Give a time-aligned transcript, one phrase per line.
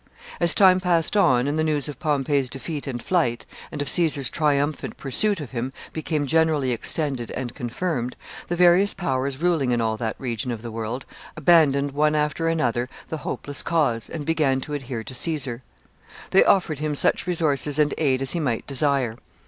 [0.39, 4.31] As time passed on, and the news of Pompey's defeat and flight, and of Caesar's
[4.31, 8.15] triumphant pursuit of him, became generally extended and confirmed,
[8.47, 11.05] the various powers ruling in all that region of the world
[11.37, 15.61] abandoned one after another the hopeless cause, and began to adhere to Caesar.
[16.31, 19.19] They offered him such resources and aid as he might desire.